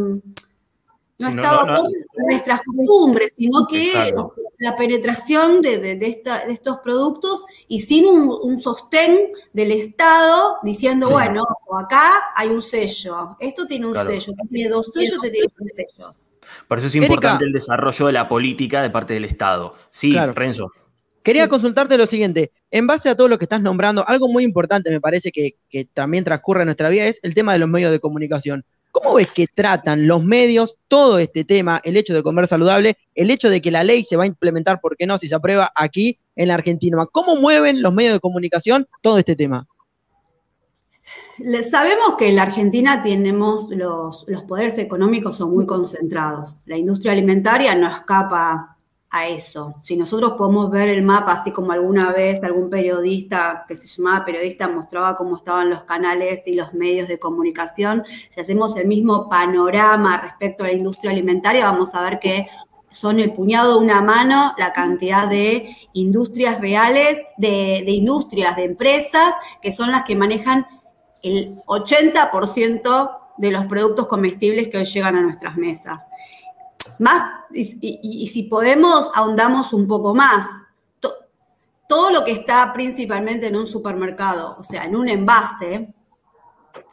no 1.19 1.27
estaba 1.27 1.81
nuestras 2.15 2.61
costumbres, 2.63 3.33
sino 3.35 3.67
que 3.67 4.13
la 4.57 4.75
penetración 4.75 5.61
de, 5.61 5.99
estos 6.47 6.79
productos 6.79 7.45
y 7.67 7.81
sin 7.81 8.05
un, 8.05 8.57
sostén 8.59 9.29
del 9.53 9.71
Estado 9.71 10.57
diciendo, 10.63 11.09
bueno, 11.09 11.43
acá 11.77 12.31
hay 12.35 12.49
un 12.49 12.61
sello, 12.61 13.35
esto 13.39 13.65
tiene 13.65 13.87
un 13.87 13.95
sello, 13.95 14.33
tiene 14.49 14.69
dos 14.69 14.91
sellos, 14.93 15.19
te 15.21 15.29
tiene 15.29 15.47
un 15.59 15.67
sello. 15.67 16.11
Por 16.67 16.79
eso 16.79 16.87
es 16.87 16.95
importante 16.95 17.45
el 17.45 17.51
desarrollo 17.51 18.07
de 18.07 18.13
la 18.13 18.27
política 18.27 18.81
de 18.81 18.89
parte 18.89 19.13
del 19.13 19.25
Estado. 19.25 19.75
Sí, 19.91 20.15
Renzo. 20.33 20.71
Quería 21.21 21.49
consultarte 21.49 21.97
lo 21.97 22.07
siguiente, 22.07 22.53
en 22.71 22.87
base 22.87 23.09
a 23.09 23.15
todo 23.15 23.27
lo 23.27 23.37
que 23.37 23.43
estás 23.43 23.61
nombrando, 23.61 24.07
algo 24.07 24.29
muy 24.29 24.45
importante 24.45 24.89
me 24.89 25.01
parece 25.01 25.31
que, 25.33 25.57
que 25.69 25.83
también 25.83 26.23
transcurre 26.23 26.61
en 26.61 26.67
nuestra 26.67 26.87
vida 26.87 27.05
es 27.05 27.19
el 27.23 27.35
tema 27.35 27.51
de 27.51 27.59
los 27.59 27.67
medios 27.67 27.91
de 27.91 27.99
comunicación. 27.99 28.63
¿Cómo 28.91 29.15
ves 29.15 29.27
que 29.31 29.47
tratan 29.47 30.07
los 30.07 30.23
medios 30.23 30.75
todo 30.87 31.19
este 31.19 31.43
tema, 31.43 31.79
el 31.83 31.97
hecho 31.97 32.13
de 32.13 32.23
comer 32.23 32.47
saludable, 32.47 32.97
el 33.15 33.29
hecho 33.29 33.49
de 33.49 33.61
que 33.61 33.71
la 33.71 33.83
ley 33.83 34.03
se 34.03 34.15
va 34.15 34.23
a 34.23 34.27
implementar, 34.27 34.81
¿por 34.81 34.97
qué 34.97 35.05
no?, 35.05 35.17
si 35.17 35.29
se 35.29 35.35
aprueba 35.35 35.71
aquí 35.75 36.19
en 36.35 36.47
la 36.47 36.55
Argentina. 36.55 37.05
¿Cómo 37.11 37.35
mueven 37.35 37.81
los 37.81 37.93
medios 37.93 38.13
de 38.13 38.19
comunicación 38.19 38.87
todo 39.01 39.17
este 39.19 39.35
tema? 39.35 39.67
Sabemos 41.69 42.15
que 42.17 42.29
en 42.29 42.35
la 42.35 42.43
Argentina 42.43 43.01
tenemos 43.01 43.69
los, 43.69 44.25
poderes 44.47 44.77
económicos 44.77 45.37
son 45.37 45.53
muy 45.53 45.65
concentrados. 45.65 46.59
La 46.65 46.77
industria 46.77 47.13
alimentaria 47.13 47.75
no 47.75 47.89
escapa 47.89 48.77
a 49.11 49.27
eso. 49.27 49.75
Si 49.83 49.97
nosotros 49.97 50.33
podemos 50.37 50.69
ver 50.69 50.87
el 50.89 51.01
mapa, 51.01 51.33
así 51.33 51.51
como 51.51 51.71
alguna 51.71 52.11
vez 52.11 52.43
algún 52.43 52.69
periodista 52.69 53.65
que 53.67 53.75
se 53.75 53.87
llamaba 53.87 54.25
periodista 54.25 54.67
mostraba 54.67 55.15
cómo 55.15 55.37
estaban 55.37 55.69
los 55.69 55.83
canales 55.83 56.43
y 56.45 56.55
los 56.55 56.73
medios 56.73 57.07
de 57.07 57.17
comunicación, 57.17 58.03
si 58.29 58.39
hacemos 58.39 58.75
el 58.77 58.87
mismo 58.87 59.27
panorama 59.27 60.21
respecto 60.21 60.63
a 60.63 60.67
la 60.67 60.73
industria 60.73 61.11
alimentaria, 61.11 61.65
vamos 61.65 61.95
a 61.95 62.01
ver 62.01 62.19
que 62.19 62.47
son 62.91 63.19
el 63.19 63.33
puñado 63.33 63.79
de 63.79 63.85
una 63.85 64.01
mano 64.01 64.53
la 64.57 64.73
cantidad 64.73 65.27
de 65.27 65.75
industrias 65.93 66.59
reales, 66.59 67.19
de, 67.37 67.83
industrias, 67.87 68.55
de 68.55 68.63
empresas, 68.65 69.33
que 69.61 69.71
son 69.71 69.91
las 69.91 70.03
que 70.03 70.15
manejan 70.15 70.67
el 71.21 71.61
80% 71.65 73.17
de 73.37 73.51
los 73.51 73.65
productos 73.65 74.07
comestibles 74.07 74.67
que 74.67 74.77
hoy 74.77 74.85
llegan 74.85 75.15
a 75.15 75.21
nuestras 75.21 75.55
mesas. 75.55 76.05
Más, 76.99 77.45
y, 77.51 78.27
si 78.27 78.43
podemos, 78.43 79.11
ahondamos 79.15 79.73
un 79.73 79.87
poco 79.87 80.13
más. 80.13 80.45
todo 81.87 82.11
lo 82.11 82.23
que 82.23 82.31
está 82.31 82.71
principalmente 82.71 83.47
en 83.47 83.55
un 83.55 83.65
supermercado, 83.65 84.55
o 84.59 84.63
sea, 84.63 84.83
en 84.83 84.95
un 84.95 85.09
envase, 85.09 85.91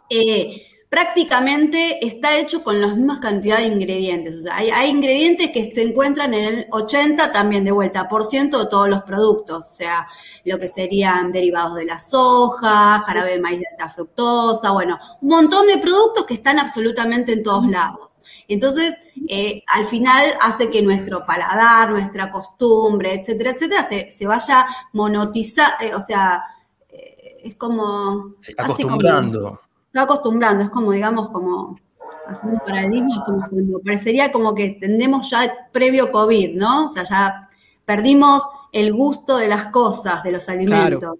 eh, 0.09 0.63
prácticamente 0.89 2.07
está 2.07 2.39
hecho 2.39 2.63
con 2.63 2.81
la 2.81 2.89
misma 2.89 3.21
cantidad 3.21 3.59
de 3.59 3.67
ingredientes. 3.67 4.39
O 4.39 4.41
sea, 4.43 4.57
hay, 4.57 4.89
ingredientes 4.89 5.51
que 5.51 5.73
se 5.73 5.83
encuentran 5.83 6.33
en 6.35 6.45
el 6.45 6.67
80 6.71 7.33
también 7.33 7.65
de 7.65 7.73
vuelta, 7.73 8.09
por 8.09 8.25
ciento 8.25 8.61
de 8.61 8.71
todos 8.71 8.89
los 8.89 9.03
productos. 9.03 9.67
O 9.73 9.75
sea, 9.77 10.09
lo 10.45 10.59
que 10.59 10.69
serían 10.69 11.33
derivados 11.33 11.75
de 11.75 11.85
la 11.85 11.99
soja, 11.99 13.03
jarabe 13.05 13.33
de 13.33 13.41
maíz 13.41 13.61
de 13.61 13.67
alta 13.73 13.89
fructosa, 13.89 14.71
bueno, 14.71 14.99
un 15.21 15.29
montón 15.29 15.67
de 15.67 15.79
productos 15.79 16.25
que 16.25 16.35
están 16.35 16.59
absolutamente 16.59 17.33
en 17.33 17.43
todos 17.43 17.67
lados. 17.67 18.16
Entonces, 18.49 18.97
eh, 19.29 19.62
al 19.67 19.87
final 19.87 20.23
hace 20.41 20.71
que 20.71 20.83
nuestro 20.83 21.26
paladar, 21.26 21.91
nuestra 21.91 22.31
costumbre, 22.31 23.15
etcétera, 23.15 23.50
etcétera, 23.50 23.88
se, 24.09 24.26
vaya 24.26 24.67
monotizando, 24.93 25.75
eh, 25.81 25.95
o 25.95 26.00
sea, 26.00 26.45
eh, 26.88 27.38
es 27.45 27.57
como... 27.57 28.35
acostumbrando. 28.57 29.61
se 29.93 29.99
va 29.99 30.05
acostumbrando, 30.05 30.65
es 30.65 30.71
como, 30.71 30.93
digamos, 30.93 31.31
como 31.31 31.76
haciendo 32.29 32.59
un 32.59 32.67
paradigma, 32.67 33.23
como 33.25 33.49
cuando 33.49 33.81
parecería 33.81 34.33
como 34.33 34.55
que 34.55 34.71
tendemos 34.81 35.31
ya 35.31 35.69
previo 35.73 36.12
COVID, 36.12 36.57
¿no? 36.57 36.87
O 36.87 36.88
sea, 36.88 37.03
ya 37.03 37.49
perdimos 37.85 38.49
el 38.73 38.93
gusto 38.93 39.38
de 39.38 39.49
las 39.49 39.67
cosas, 39.67 40.23
de 40.23 40.33
los 40.33 40.49
alimentos. 40.49 41.19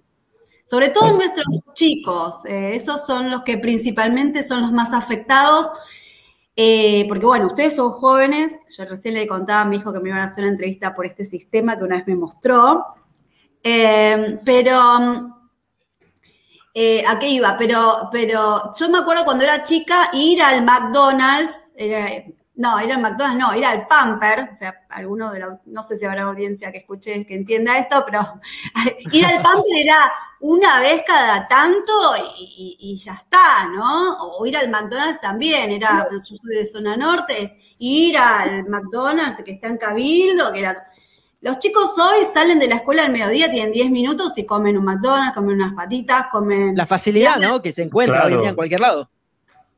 Sobre 0.65 0.89
todo 0.89 1.13
nuestros 1.13 1.47
chicos, 1.73 2.39
esos 2.45 3.05
son 3.07 3.31
los 3.31 3.43
que 3.43 3.57
principalmente 3.57 4.43
son 4.43 4.61
los 4.61 4.73
más 4.73 4.91
afectados 4.91 5.71
eh, 6.59 7.05
porque 7.07 7.27
bueno, 7.27 7.45
ustedes 7.45 7.75
son 7.75 7.91
jóvenes, 7.91 8.51
yo 8.75 8.83
recién 8.85 9.13
le 9.13 9.27
contaba 9.27 9.61
a 9.61 9.65
mi 9.65 9.77
hijo 9.77 9.93
que 9.93 9.99
me 9.99 10.09
iban 10.09 10.21
a 10.21 10.23
hacer 10.23 10.43
una 10.43 10.53
entrevista 10.53 10.95
por 10.95 11.05
este 11.05 11.23
sistema 11.23 11.77
que 11.77 11.83
una 11.83 11.97
vez 11.97 12.07
me 12.07 12.15
mostró, 12.15 12.83
eh, 13.61 14.39
pero 14.43 15.35
eh, 16.73 17.03
¿a 17.07 17.19
qué 17.19 17.29
iba? 17.29 17.55
Pero, 17.59 18.09
pero 18.11 18.73
yo 18.73 18.89
me 18.89 18.97
acuerdo 18.97 19.23
cuando 19.23 19.43
era 19.43 19.63
chica 19.63 20.09
ir 20.13 20.41
al 20.41 20.65
McDonald's, 20.65 21.55
no, 22.57 22.83
ir 22.83 22.91
al 22.91 23.01
McDonald's, 23.01 23.39
no, 23.39 23.55
ir 23.55 23.63
al 23.65 23.85
Pamper, 23.87 24.49
o 24.51 24.55
sea, 24.55 24.85
alguno 24.89 25.31
de 25.31 25.39
la, 25.39 25.59
no 25.67 25.83
sé 25.83 25.95
si 25.95 26.05
habrá 26.05 26.23
audiencia 26.23 26.71
que 26.71 26.79
escuche, 26.79 27.25
que 27.25 27.35
entienda 27.35 27.77
esto, 27.77 28.03
pero 28.03 28.19
ir 29.11 29.25
al 29.25 29.43
Pamper 29.43 29.77
era 29.79 30.11
una 30.39 30.79
vez 30.79 31.03
cada 31.05 31.47
tanto 31.47 31.93
y, 32.39 32.95
ya 32.97 33.13
está, 33.13 33.65
¿no? 33.65 34.17
O 34.17 34.45
ir 34.45 34.57
al 34.57 34.69
McDonald's 34.69 35.21
también, 35.21 35.71
era, 35.71 36.07
yo 36.11 36.19
soy 36.19 36.55
de 36.55 36.65
zona 36.65 36.97
norte, 36.97 37.43
es 37.43 37.53
ir 37.77 38.17
al 38.17 38.67
McDonald's 38.67 39.43
que 39.43 39.51
está 39.51 39.67
en 39.67 39.77
Cabildo, 39.77 40.51
que 40.51 40.59
era... 40.59 40.83
Los 41.39 41.59
chicos 41.59 41.91
hoy 41.99 42.25
salen 42.33 42.57
de 42.57 42.67
la 42.67 42.77
escuela 42.77 43.05
al 43.05 43.11
mediodía, 43.11 43.51
tienen 43.51 43.71
10 43.71 43.91
minutos 43.91 44.35
y 44.37 44.45
comen 44.45 44.75
un 44.75 44.83
McDonald's, 44.83 45.35
comen 45.35 45.55
unas 45.55 45.73
patitas, 45.73 46.25
comen... 46.31 46.75
La 46.75 46.87
facilidad, 46.87 47.37
¿no? 47.37 47.61
Que 47.61 47.71
se 47.71 47.83
encuentra 47.83 48.25
hoy 48.25 48.33
en 48.33 48.41
día 48.41 48.49
en 48.49 48.55
cualquier 48.55 48.81
lado. 48.81 49.11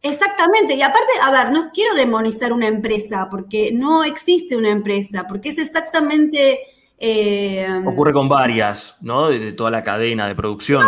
Exactamente, 0.02 0.76
y 0.76 0.82
aparte, 0.82 1.12
a 1.22 1.32
ver, 1.32 1.52
no 1.52 1.72
quiero 1.74 1.94
demonizar 1.94 2.54
una 2.54 2.68
empresa, 2.68 3.28
porque 3.30 3.72
no 3.74 4.04
existe 4.04 4.56
una 4.56 4.70
empresa, 4.70 5.26
porque 5.28 5.50
es 5.50 5.58
exactamente 5.58 6.60
eh, 7.00 7.66
Ocurre 7.86 8.12
con 8.12 8.28
varias, 8.28 8.98
¿no? 9.02 9.30
De, 9.30 9.54
toda 9.54 9.72
la 9.72 9.84
cadena 9.84 10.28
de 10.28 10.36
producción. 10.36 10.84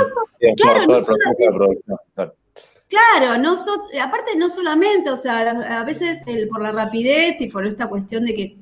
claro, 0.57 0.85
no 0.85 0.99
claro. 2.87 3.37
no 3.37 3.55
aparte 4.01 4.35
no 4.35 4.49
solamente, 4.49 5.09
o 5.09 5.17
sea, 5.17 5.79
a 5.79 5.85
veces 5.85 6.19
por 6.49 6.61
la 6.61 6.73
rapidez 6.73 7.39
y 7.39 7.47
por 7.47 7.65
esta 7.65 7.87
cuestión 7.87 8.25
de 8.25 8.33
que, 8.33 8.57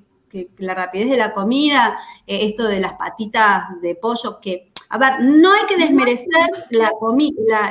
la 0.59 0.75
rapidez 0.75 1.09
de 1.09 1.17
la 1.17 1.33
comida, 1.33 1.97
eh, 2.27 2.45
esto 2.45 2.67
de 2.67 2.79
las 2.79 2.93
patitas 2.93 3.81
de 3.81 3.95
pollo, 3.95 4.39
que 4.39 4.68
a 4.91 4.97
ver, 4.97 5.21
no 5.21 5.53
hay 5.53 5.67
que 5.67 5.77
desmerecer 5.77 6.49
la 6.71 6.91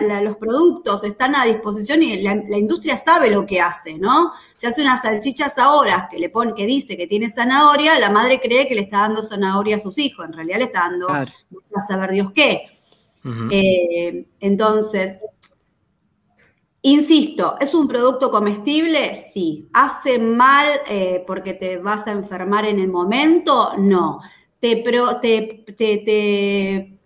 la, 0.00 0.22
los 0.22 0.37
productos, 0.37 1.02
están 1.02 1.34
a 1.34 1.44
disposición 1.44 2.00
y 2.04 2.22
la, 2.22 2.32
industria 2.56 2.96
sabe 2.96 3.28
lo 3.28 3.44
que 3.44 3.60
hace, 3.60 3.98
¿no? 3.98 4.32
Se 4.54 4.68
hace 4.68 4.82
unas 4.82 5.02
salchichas 5.02 5.58
ahora 5.58 6.08
que 6.08 6.18
le 6.18 6.30
pone, 6.30 6.54
que 6.54 6.64
dice 6.64 6.96
que 6.96 7.08
tiene 7.08 7.28
zanahoria, 7.28 7.98
la 7.98 8.10
madre 8.10 8.40
cree 8.40 8.68
que 8.68 8.76
le 8.76 8.82
está 8.82 9.00
dando 9.00 9.22
zanahoria 9.22 9.76
a 9.76 9.80
sus 9.80 9.98
hijos, 9.98 10.26
en 10.26 10.32
realidad 10.32 10.58
le 10.58 10.64
está 10.64 10.80
dando, 10.82 11.08
a 11.08 11.26
saber 11.87 12.12
Dios 12.12 12.30
qué. 12.32 12.68
Eh, 13.50 14.26
entonces, 14.40 15.16
Insisto, 16.80 17.56
¿es 17.60 17.75
un 17.75 17.88
producto 17.88 18.30
comestible? 18.30 19.12
Sí. 19.14 19.68
¿Hace 19.72 20.20
mal 20.20 20.64
eh, 20.88 21.25
porque 21.26 21.52
te 21.52 21.76
vas 21.78 22.06
a 22.06 22.12
enfermar 22.12 22.64
en 22.66 22.78
el 22.78 22.88
momento? 22.88 23.72
No. 23.76 24.20
Te, 24.60 24.76
te, 25.20 25.64
te, 25.76 25.96
te 25.98 26.98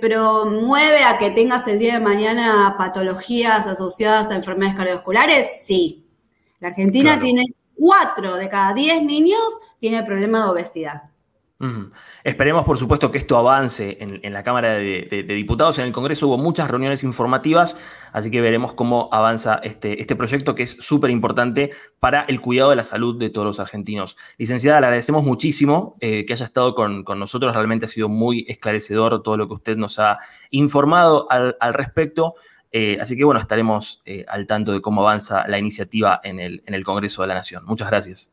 promueve 0.00 1.04
a 1.04 1.18
que 1.18 1.30
tengas 1.30 1.66
el 1.66 1.78
día 1.78 1.94
de 1.94 2.00
mañana 2.00 2.74
patologías 2.76 3.66
asociadas 3.66 4.30
a 4.30 4.34
enfermedades 4.34 4.76
cardiovasculares? 4.76 5.48
Sí. 5.64 6.06
La 6.60 6.68
Argentina 6.68 7.18
tiene 7.18 7.44
cuatro 7.74 8.36
de 8.36 8.48
cada 8.48 8.74
diez 8.74 9.02
niños 9.02 9.40
tiene 9.80 10.04
problema 10.04 10.44
de 10.44 10.50
obesidad. 10.50 11.02
Esperemos, 12.24 12.64
por 12.64 12.76
supuesto, 12.76 13.12
que 13.12 13.18
esto 13.18 13.36
avance 13.36 13.98
en, 14.00 14.32
la 14.32 14.42
Cámara 14.42 14.70
de, 14.74 15.24
Diputados. 15.28 15.78
En 15.78 15.86
el 15.86 15.92
Congreso 15.92 16.26
hubo 16.26 16.36
muchas 16.36 16.68
reuniones 16.68 17.04
informativas, 17.04 17.78
así 18.12 18.32
que 18.32 18.40
veremos 18.40 18.72
cómo 18.72 19.08
avanza 19.12 19.60
este, 19.62 20.00
este 20.00 20.16
proyecto 20.16 20.56
que 20.56 20.64
es 20.64 20.76
súper 20.80 21.10
importante 21.10 21.70
para 22.00 22.22
el 22.22 22.40
cuidado 22.40 22.70
de 22.70 22.76
la 22.76 22.82
salud 22.82 23.16
de 23.16 23.30
todos 23.30 23.46
los 23.46 23.60
argentinos. 23.60 24.16
Licenciada, 24.38 24.80
le 24.80 24.86
agradecemos 24.86 25.22
muchísimo 25.22 25.96
eh, 26.00 26.26
que 26.26 26.32
haya 26.32 26.46
estado 26.46 26.74
con, 26.74 27.04
nosotros. 27.04 27.54
Realmente 27.54 27.84
ha 27.84 27.88
sido 27.88 28.08
muy 28.08 28.44
esclarecedor 28.48 29.22
todo 29.22 29.36
lo 29.36 29.46
que 29.46 29.54
usted 29.54 29.76
nos 29.76 30.00
ha 30.00 30.18
informado 30.50 31.28
al, 31.30 31.74
respecto. 31.74 32.34
Eh, 32.72 32.98
así 33.00 33.16
que 33.16 33.22
bueno, 33.22 33.38
estaremos 33.38 34.02
eh, 34.04 34.24
al 34.26 34.48
tanto 34.48 34.72
de 34.72 34.80
cómo 34.80 35.02
avanza 35.02 35.46
la 35.46 35.58
iniciativa 35.58 36.20
en 36.24 36.40
el, 36.40 36.64
en 36.66 36.74
el 36.74 36.82
Congreso 36.82 37.22
de 37.22 37.28
la 37.28 37.34
Nación. 37.34 37.64
Muchas 37.66 37.88
gracias. 37.88 38.31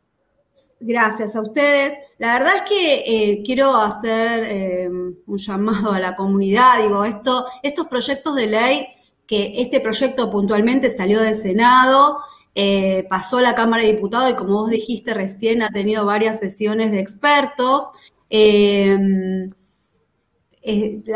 Gracias 0.81 1.35
a 1.35 1.41
ustedes. 1.41 1.93
La 2.19 2.33
verdad 2.33 2.53
es 2.57 2.61
que 2.63 3.03
eh, 3.05 3.43
quiero 3.45 3.75
hacer 3.75 4.43
eh, 4.45 4.89
un 4.89 5.37
llamado 5.37 5.91
a 5.91 5.99
la 5.99 6.15
comunidad. 6.15 6.81
Digo, 6.81 7.03
esto, 7.03 7.45
estos 7.63 7.87
proyectos 7.87 8.35
de 8.35 8.47
ley, 8.47 8.87
que 9.27 9.61
este 9.61 9.81
proyecto 9.81 10.31
puntualmente 10.31 10.89
salió 10.89 11.19
del 11.19 11.35
Senado, 11.35 12.19
eh, 12.55 13.05
pasó 13.09 13.37
a 13.37 13.41
la 13.41 13.55
Cámara 13.55 13.83
de 13.83 13.93
Diputados 13.93 14.31
y 14.31 14.35
como 14.35 14.53
vos 14.53 14.69
dijiste 14.69 15.13
recién, 15.13 15.61
ha 15.61 15.69
tenido 15.69 16.05
varias 16.05 16.39
sesiones 16.39 16.91
de 16.91 17.01
expertos. 17.01 17.89
la 18.29 18.99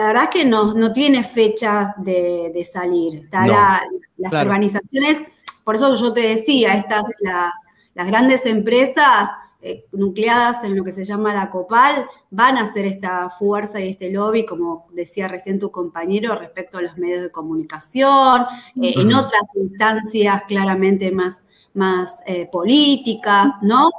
verdad 0.08 0.24
es 0.24 0.30
que 0.30 0.46
no, 0.46 0.92
tiene 0.94 1.24
fecha 1.24 1.96
de, 1.98 2.70
salir. 2.72 3.30
las 3.32 4.34
organizaciones, 4.34 5.22
por 5.64 5.78
eso 5.78 5.96
yo 5.96 6.14
te 6.14 6.22
decía, 6.22 6.74
estas, 6.76 7.04
las, 7.20 7.54
las 7.94 8.08
grandes 8.08 8.46
empresas 8.46 9.30
eh, 9.66 9.86
nucleadas 9.94 10.62
en 10.66 10.76
lo 10.76 10.84
que 10.84 10.92
se 10.92 11.06
llama 11.06 11.34
la 11.34 11.50
COPAL, 11.50 12.06
van 12.30 12.58
a 12.58 12.64
hacer 12.64 12.86
esta 12.86 13.30
fuerza 13.30 13.80
y 13.80 13.92
este 13.92 14.12
lobby, 14.12 14.46
como 14.46 14.88
decía 14.92 15.30
recién 15.30 15.58
tu 15.58 15.72
compañero, 15.72 16.36
respecto 16.36 16.80
a 16.80 16.82
los 16.82 16.98
medios 16.98 17.22
de 17.22 17.32
comunicación, 17.32 18.46
eh, 18.82 18.94
en 18.98 19.14
otras 19.14 19.44
instancias 19.56 20.44
claramente 20.50 21.14
más, 21.14 21.46
más 21.74 22.18
eh, 22.26 22.46
políticas, 22.52 23.54
¿no? 23.62 23.90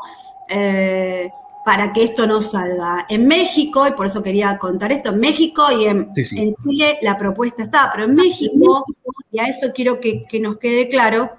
Para 1.64 1.94
que 1.94 2.04
esto 2.04 2.26
no 2.26 2.42
salga. 2.42 3.06
En 3.09 3.26
México, 3.26 3.88
y 3.88 3.92
por 3.92 4.04
eso 4.04 4.23
quería 4.23 4.59
contar 4.59 4.92
esto, 4.92 5.12
en 5.12 5.21
México 5.21 5.64
y 5.73 5.87
en, 5.87 6.12
Chile 6.12 6.99
la 7.00 7.16
propuesta 7.16 7.62
está, 7.62 7.88
pero 7.90 8.04
en 8.04 8.14
México, 8.14 8.85
y 9.33 9.38
a 9.38 9.44
eso 9.44 9.73
quiero 9.75 9.99
que, 9.99 10.26
nos 10.42 10.59
quede 10.59 10.88
claro, 10.88 11.30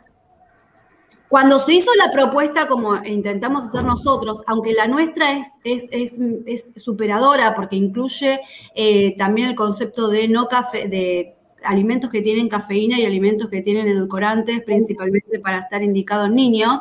cuando 1.28 1.60
se 1.60 1.74
hizo 1.74 1.92
la 1.96 2.12
propuesta 2.12 2.68
como 2.68 2.96
intentamos 3.04 3.64
hacer 3.64 3.84
nosotros, 3.84 4.42
aunque 4.48 4.74
la 4.74 4.88
nuestra 4.88 5.26
es, 5.64 5.88
es, 5.92 6.74
superadora 6.76 7.56
porque 7.56 7.76
incluye 7.76 8.40
eh, 8.76 9.16
también 9.18 9.50
el 9.50 9.56
concepto 9.56 10.08
de 10.08 10.28
no 10.28 10.48
café, 10.48 10.88
de 10.88 11.36
alimentos 11.64 12.10
que 12.10 12.22
tienen 12.22 12.48
cafeína 12.48 13.00
y 13.00 13.06
alimentos 13.06 13.50
que 13.50 13.62
tienen 13.62 13.88
edulcorantes, 13.88 14.64
principalmente 14.64 15.40
para 15.40 15.60
estar 15.60 15.82
indicados 15.82 16.28
en 16.28 16.36
niños, 16.36 16.80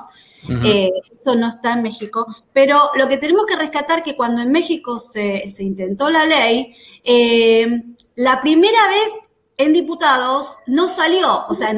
eh, 0.63 0.91
eso 1.19 1.35
no 1.37 1.49
está 1.49 1.73
en 1.73 1.83
México. 1.83 2.27
Pero 2.53 2.91
lo 2.97 3.09
que 3.09 3.17
tenemos 3.17 3.47
que 3.47 3.57
rescatar 3.57 4.03
que 4.03 4.15
cuando 4.15 4.43
en 4.43 4.53
México 4.53 4.99
se, 4.99 5.43
intentó 5.59 6.11
la 6.11 6.27
ley, 6.27 6.75
eh, 7.03 7.83
la 8.17 8.41
primera 8.43 8.89
vez 8.89 9.11
en 9.57 9.73
diputados 9.73 10.53
no 10.67 10.87
salió, 10.87 11.47
o 11.49 11.55
sea, 11.55 11.75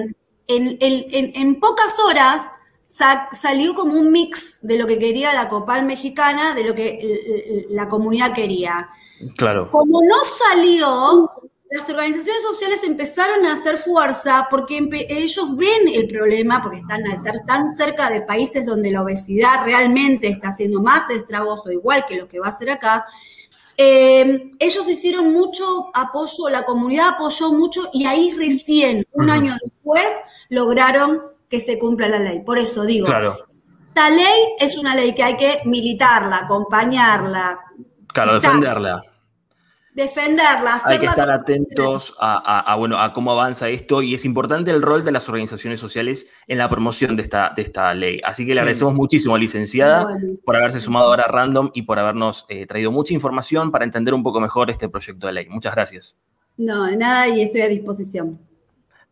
en, 0.49 1.61
pocas 1.61 1.99
horas 2.01 2.47
salió 3.33 3.75
como 3.75 3.99
un 3.99 4.11
mix 4.11 4.59
de 4.63 4.79
lo 4.79 4.87
que 4.87 4.99
quería 4.99 5.35
la 5.35 5.49
Copal 5.49 5.85
mexicana, 5.85 6.55
de 6.55 6.65
lo 6.65 6.75
que 6.75 7.67
la 7.71 7.89
comunidad 7.89 8.35
quería. 8.35 8.89
Claro. 9.37 9.71
Como 9.71 10.01
no 10.03 10.17
salió, 10.51 11.31
las 11.71 11.89
organizaciones 11.91 12.43
sociales 12.43 12.81
empezaron 12.85 13.45
a 13.45 13.55
hacer 13.55 13.77
fuerza 13.77 14.47
porque 14.51 14.89
ellos 15.09 15.57
ven 15.57 15.89
el 15.93 16.07
problema, 16.07 16.63
porque 16.63 16.79
están 16.79 17.05
estar 17.07 17.45
tan 17.47 17.77
cerca 17.77 18.09
de 18.09 18.23
países 18.23 18.65
donde 18.65 18.91
la 18.91 19.03
obesidad 19.03 19.65
realmente 19.65 20.29
está 20.29 20.49
haciendo 20.49 20.81
más 20.81 21.11
estragos 21.11 21.63
o 21.67 21.73
igual 21.73 22.05
que 22.07 22.17
lo 22.17 22.29
que 22.29 22.39
va 22.39 22.47
a 22.47 22.51
hacer 22.51 22.71
acá. 22.71 23.05
Eh, 23.77 24.51
ellos 24.59 24.89
hicieron 24.89 25.33
mucho 25.33 25.91
apoyo, 25.93 26.49
la 26.49 26.65
comunidad 26.65 27.11
apoyó 27.17 27.53
mucho 27.53 27.91
y 27.93 28.07
ahí 28.07 28.33
recién, 28.33 29.05
un 29.13 29.29
año 29.29 29.55
después, 29.63 30.07
lograron 30.49 31.21
que 31.49 31.61
se 31.61 31.79
cumpla 31.79 32.09
la 32.09 32.19
ley. 32.19 32.41
Por 32.41 32.59
eso 32.59 32.85
digo, 32.85 33.07
esta 33.07 34.11
ley 34.11 34.55
es 34.61 34.77
una 34.79 34.95
ley 34.95 35.15
que 35.15 35.23
hay 35.23 35.37
que 35.37 35.61
militarla, 35.65 36.39
acompañarla. 36.39 37.59
Claro, 38.09 38.35
defenderla 38.35 39.03
defenderla. 39.97 40.79
Hay 40.85 40.99
que 40.99 41.07
estar 41.07 41.31
atentos 41.31 42.15
a, 42.21 42.77
bueno, 42.79 43.01
a 43.01 43.15
cómo 43.15 43.33
avanza 43.33 43.71
esto 43.71 44.03
y 44.03 44.15
es 44.15 44.25
importante 44.27 44.71
el 44.71 44.83
rol 44.83 45.05
de 45.05 45.11
las 45.11 45.27
organizaciones 45.29 45.81
sociales 45.81 46.31
en 46.47 46.59
la 46.59 46.69
promoción 46.69 47.17
de 47.17 47.23
esta, 47.23 47.53
de 47.57 47.63
esta 47.63 47.93
ley. 47.95 48.21
Así 48.23 48.47
que 48.47 48.55
le 48.55 48.61
agradecemos 48.61 48.95
muchísimo, 48.95 49.37
licenciada, 49.39 50.07
por 50.45 50.55
haberse 50.55 50.81
sumado 50.81 51.07
ahora 51.07 51.25
a 51.25 51.29
Random 51.29 51.71
y 51.73 51.83
por 51.83 51.99
habernos 51.99 52.45
eh, 52.51 52.67
traído 52.67 52.93
mucha 52.93 53.15
información 53.15 53.73
para 53.73 53.87
entender 53.87 54.13
un 54.13 54.23
poco 54.23 54.39
mejor 54.39 54.71
este 54.71 54.89
proyecto 54.89 55.27
de 55.27 55.33
ley. 55.33 55.49
Muchas 55.49 55.75
gracias. 55.75 56.23
No, 56.59 56.91
nada 56.91 57.29
y 57.29 57.41
estoy 57.41 57.63
a 57.63 57.69
disposición. 57.69 58.39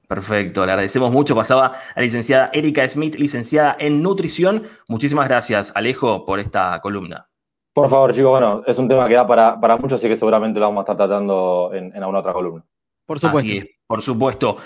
Perfecto, 0.09 0.65
le 0.67 0.73
agradecemos 0.73 1.11
mucho. 1.11 1.35
Pasaba 1.35 1.67
a 1.67 1.73
la 1.97 2.03
licenciada 2.03 2.51
Erika 2.53 2.87
Smith, 2.87 3.17
licenciada 3.17 3.77
en 3.79 4.03
nutrición. 4.03 4.65
Muchísimas 4.89 5.29
gracias, 5.29 5.73
Alejo, 5.75 6.25
por 6.25 6.41
esta 6.41 6.81
columna. 6.81 7.29
Por 7.73 7.89
favor, 7.89 8.15
chicos, 8.15 8.31
bueno, 8.31 8.63
es 8.67 8.79
un 8.79 8.89
tema 8.89 9.09
que 9.09 9.15
da 9.15 9.27
para, 9.27 9.61
para 9.61 9.77
muchos, 9.77 9.95
así 9.99 10.09
que 10.09 10.17
seguramente 10.17 10.61
lo 10.61 10.67
vamos 10.67 10.83
a 10.83 10.85
estar 10.85 10.97
tratando 10.97 11.71
en, 11.75 11.87
en 11.87 11.97
alguna 11.97 12.21
otra 12.21 12.33
columna. 12.33 12.65
Por 13.07 13.19
supuesto. 13.19 13.67
por 13.87 14.03
supuesto. 14.03 14.57